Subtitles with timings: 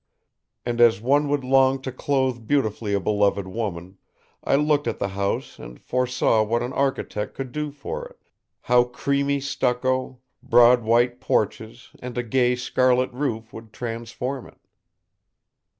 [0.65, 3.99] And as one would long to clothe beautifully a beloved woman,
[4.43, 8.17] I looked at the house and foresaw what an architect could do for it;
[8.61, 14.57] how creamy stucco; broad white porches and a gay scarlet roof would transform it.